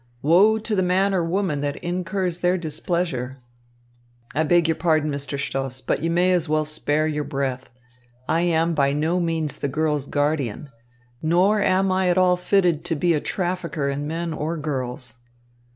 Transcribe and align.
Woe 0.23 0.57
to 0.57 0.75
the 0.75 0.81
man 0.81 1.13
or 1.13 1.23
woman 1.23 1.61
that 1.61 1.75
incurs 1.75 2.39
their 2.39 2.57
displeasure." 2.57 3.37
"I 4.33 4.41
beg 4.43 4.67
your 4.67 4.73
pardon, 4.73 5.11
Mr. 5.11 5.37
Stoss, 5.39 5.79
but 5.79 6.01
you 6.01 6.09
may 6.09 6.31
as 6.33 6.49
well 6.49 6.65
spare 6.65 7.05
your 7.05 7.23
breath. 7.23 7.69
I 8.27 8.41
am 8.41 8.73
by 8.73 8.93
no 8.93 9.19
means 9.19 9.59
the 9.59 9.67
girl's 9.67 10.07
guardian. 10.07 10.71
Nor 11.21 11.61
am 11.61 11.91
I 11.91 12.09
at 12.09 12.17
all 12.17 12.35
fitted 12.35 12.83
to 12.85 12.95
be 12.95 13.13
a 13.13 13.21
trafficker 13.21 13.89
in 13.89 14.07
men 14.07 14.33
or 14.33 14.57
girls." 14.57 15.17